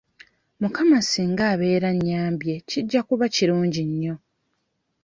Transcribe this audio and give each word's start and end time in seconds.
Mukama 0.61 0.99
singa 1.09 1.43
abeera 1.53 1.87
annyambye 1.93 2.53
kijja 2.69 2.99
kuba 3.07 3.25
kirungi 3.35 3.81
nnyo. 3.89 4.15